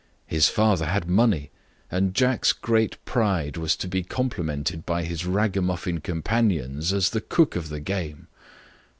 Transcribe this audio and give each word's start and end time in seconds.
His 0.25 0.49
father 0.49 0.87
had 0.87 1.07
money; 1.07 1.51
and 1.91 2.15
Jack's 2.15 2.53
great 2.53 2.97
pride 3.05 3.55
was 3.55 3.75
to 3.75 3.87
be 3.87 4.01
complimented 4.01 4.83
by 4.83 5.03
his 5.03 5.27
raggamuffin 5.27 6.01
companions 6.03 6.91
as 6.91 7.11
the 7.11 7.21
cook 7.21 7.55
of 7.55 7.69
the 7.69 7.79
game. 7.81 8.25